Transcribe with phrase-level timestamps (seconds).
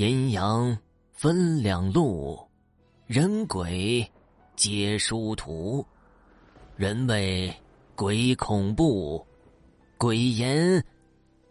[0.00, 0.74] 阴阳
[1.12, 2.40] 分两路，
[3.06, 4.10] 人鬼
[4.56, 5.86] 皆殊途。
[6.74, 7.54] 人为
[7.94, 9.22] 鬼恐怖，
[9.98, 10.82] 鬼言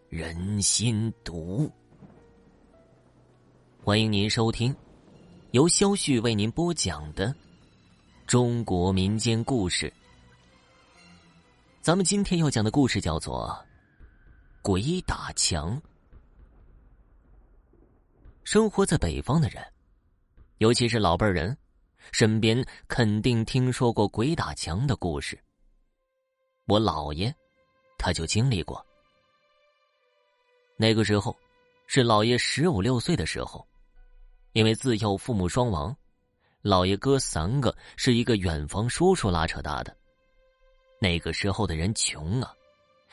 [0.08, 1.70] 人心毒。
[3.84, 4.74] 欢迎您收听
[5.52, 7.32] 由肖旭为您播讲的
[8.26, 9.92] 中国民间故事。
[11.80, 13.56] 咱们今天要讲的故事叫做
[14.60, 15.80] 《鬼打墙》。
[18.52, 19.64] 生活在北方的人，
[20.58, 21.56] 尤其是老辈人，
[22.10, 25.40] 身边肯定听说过鬼打墙的故事。
[26.66, 27.32] 我姥爷，
[27.96, 28.84] 他就经历过。
[30.76, 31.38] 那个时候，
[31.86, 33.64] 是姥爷十五六岁的时候，
[34.50, 35.96] 因为自幼父母双亡，
[36.60, 39.96] 姥爷哥三个是一个远房叔叔拉扯大的。
[41.00, 42.52] 那个时候的人穷啊，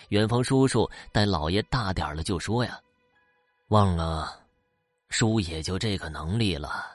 [0.09, 2.81] 远房叔叔待姥爷大点了就说呀
[3.69, 4.45] ：“忘了。”
[5.09, 6.85] 叔也就这个能力了，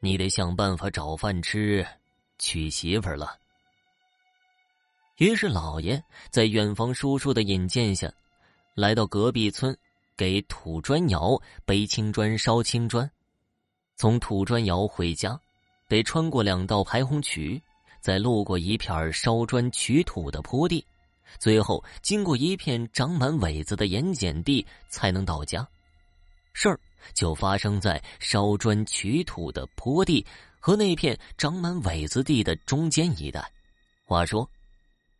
[0.00, 1.86] 你得想办法找饭吃，
[2.38, 3.36] 娶媳妇了。
[5.16, 8.10] 于是老爷在远房叔叔的引荐下，
[8.74, 9.76] 来到隔壁村，
[10.16, 13.10] 给土砖窑背青砖、烧青砖。
[13.96, 15.38] 从土砖窑回家，
[15.88, 17.60] 得穿过两道排洪渠，
[18.00, 20.86] 再路过一片烧砖取土的坡地，
[21.40, 25.68] 最后经过一片长满苇子的盐碱地，才能到家。
[26.52, 26.78] 事儿。
[27.14, 30.26] 就发生在烧砖取土的坡地
[30.60, 33.50] 和那片长满苇子地的中间一带。
[34.04, 34.48] 话说，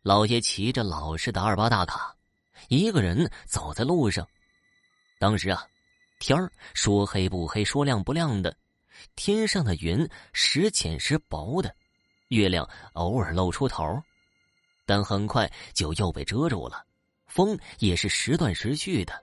[0.01, 2.15] 老爷骑着老式的二八大卡，
[2.67, 4.27] 一个人走在路上。
[5.19, 5.65] 当时啊，
[6.19, 8.55] 天儿说黑不黑，说亮不亮的，
[9.15, 11.75] 天上的云时浅时薄的，
[12.29, 14.01] 月亮偶尔露出头，
[14.85, 16.83] 但很快就又被遮住了。
[17.27, 19.13] 风也是时断时续的。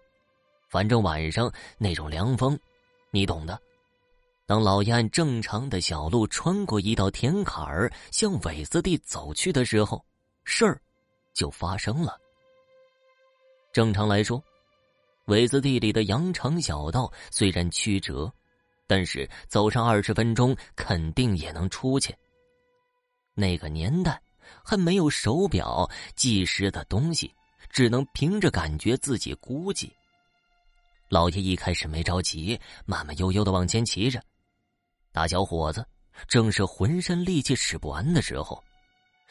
[0.68, 2.58] 反正晚上那种凉风，
[3.10, 3.60] 你懂的。
[4.46, 10.04] 当老燕正常的小路穿过一道田坎儿，向苇子地走去的时候，
[10.44, 10.80] 事儿
[11.34, 12.16] 就发生了。
[13.72, 14.42] 正常来说，
[15.24, 18.32] 苇子地里的羊肠小道虽然曲折，
[18.86, 22.14] 但是走上二十分钟肯定也能出去。
[23.34, 24.22] 那个年代
[24.64, 27.34] 还没有手表计时的东西，
[27.68, 29.92] 只能凭着感觉自己估计。
[31.08, 34.22] 老爷一开始没着急，慢慢悠悠的往前骑着。
[35.12, 35.86] 大小伙子
[36.26, 38.62] 正是浑身力气使不完的时候，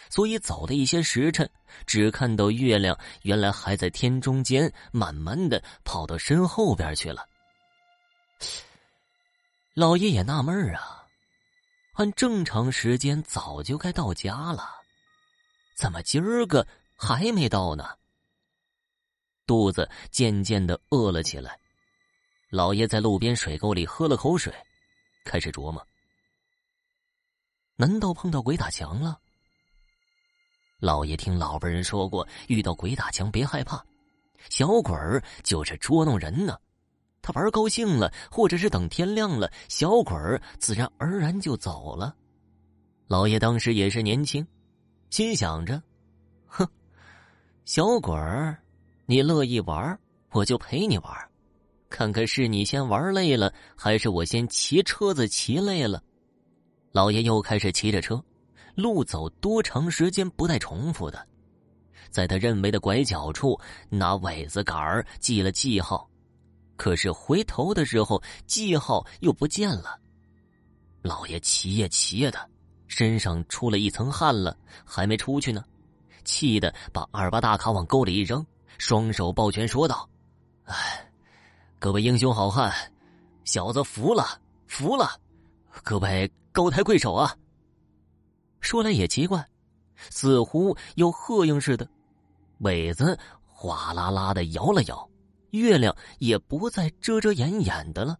[0.09, 1.49] 所以走了一些时辰，
[1.85, 7.27] 只看到月亮原来还在天中间，慢慢的跑到身后边去了。
[9.73, 11.05] 老爷也纳闷啊，
[11.95, 14.69] 按正常时间早就该到家了，
[15.75, 16.65] 怎么今儿个
[16.95, 17.97] 还没到呢？
[19.45, 21.59] 肚子渐渐的饿了起来。
[22.55, 24.53] 老爷在路边水沟里喝了口水，
[25.25, 25.85] 开始琢磨：
[27.75, 29.19] 难道碰到鬼打墙了？
[30.79, 33.85] 老爷听老辈人说过，遇到鬼打墙别害怕，
[34.49, 36.57] 小鬼儿就是捉弄人呢。
[37.21, 42.15] 他玩高兴了，或者是等天亮了，小鬼儿自然而然就走了。
[43.07, 44.47] 老爷当时也是年轻，
[45.09, 45.83] 心想着：
[46.45, 46.65] 哼，
[47.65, 48.57] 小鬼儿，
[49.07, 49.99] 你乐意玩，
[50.29, 51.13] 我就陪你玩。
[51.95, 56.03] 看看是你先玩累了，还是我先骑车子骑累了？
[56.91, 58.21] 老爷又开始骑着车，
[58.75, 61.25] 路走多长时间不带重复的，
[62.09, 63.57] 在他认为的拐角处
[63.87, 66.05] 拿苇子杆儿记了记号，
[66.75, 69.97] 可是回头的时候记号又不见了。
[71.01, 72.49] 老爷骑呀骑呀的，
[72.87, 75.63] 身上出了一层汗了，还没出去呢，
[76.25, 78.45] 气得把二八大卡往沟里一扔，
[78.79, 80.09] 双手抱拳说道
[80.67, 81.01] ：“哎。”
[81.85, 82.73] 各位英雄好汉，
[83.43, 85.07] 小子服了，服了！
[85.83, 87.37] 各位高抬贵手啊！
[88.59, 89.47] 说来也奇怪，
[90.09, 91.87] 似乎又喝应似的，
[92.57, 93.15] 苇子
[93.45, 95.07] 哗啦啦的摇了摇，
[95.51, 98.17] 月亮也不再遮遮掩掩的了。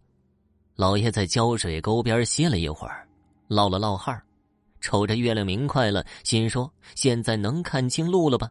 [0.76, 3.08] 老爷在胶水沟边歇了一会儿，
[3.48, 4.22] 唠了唠汗，
[4.80, 8.48] 瞅着月亮明快了，心说现在能看清路了吧？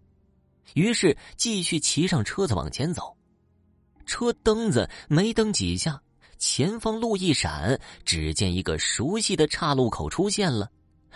[0.75, 3.14] 于是继续骑上车子往前走。
[4.05, 6.01] 车蹬子没蹬几下，
[6.39, 10.71] 前方路一闪，只见一个熟悉的岔路口出现了。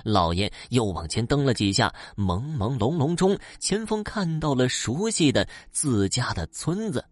[0.04, 7.04] 老爷又往前蹬了几下，朦朦胧胧中，前方看到了熟悉的自家的村子，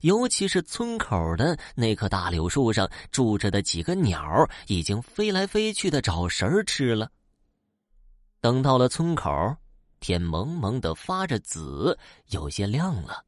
[0.00, 7.10] 尤其是村口的那棵大柳树上住着的几个鸟，已经飞来飞去的找食儿吃了。
[8.40, 9.30] 等到了村口，
[10.00, 11.98] 天蒙蒙的发着紫，
[12.30, 13.25] 有些亮了。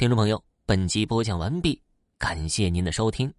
[0.00, 1.78] 听众朋友，本集播讲完毕，
[2.16, 3.30] 感谢您的收听。